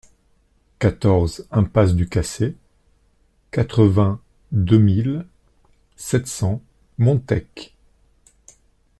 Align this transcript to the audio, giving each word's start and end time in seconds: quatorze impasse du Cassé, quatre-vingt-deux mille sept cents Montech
quatorze 0.79 1.45
impasse 1.51 1.93
du 1.93 2.09
Cassé, 2.09 2.55
quatre-vingt-deux 3.51 4.79
mille 4.79 5.27
sept 5.95 6.25
cents 6.25 6.63
Montech 6.97 7.75